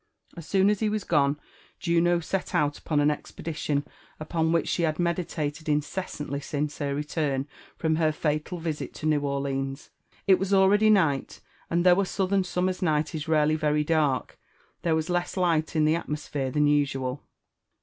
As 0.35 0.47
soon 0.47 0.71
as 0.71 0.79
he 0.79 0.89
was 0.89 1.03
gone, 1.03 1.39
Juno 1.79 2.19
set 2.21 2.55
out 2.55 2.79
upon 2.79 2.99
an 2.99 3.11
expedition 3.11 3.85
upon 4.19 4.51
which 4.51 4.67
she 4.67 4.81
had 4.81 4.95
(neditated 4.97 5.69
incessantly 5.69 6.39
since 6.39 6.79
her 6.79 6.95
return 6.95 7.47
from 7.77 7.97
her 7.97 8.11
falal 8.11 8.59
visit 8.59 8.95
to 8.95 9.05
New 9.05 9.19
Orleans.. 9.19 9.91
It 10.25 10.39
was 10.39 10.55
already 10.55 10.89
night, 10.89 11.39
and 11.69 11.85
though 11.85 12.01
a 12.01 12.07
southern 12.07 12.43
summer's 12.45 12.81
night 12.81 13.13
is 13.13 13.27
rarely 13.27 13.55
very 13.55 13.83
dark, 13.83 14.39
there 14.81 14.95
was 14.95 15.11
less 15.11 15.37
light 15.37 15.75
in 15.75 15.85
the 15.85 15.93
atmo 15.93 16.17
sphere 16.17 16.49
than 16.49 16.65
usual. 16.65 17.21